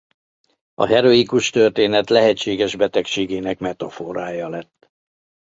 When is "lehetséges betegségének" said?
2.09-3.59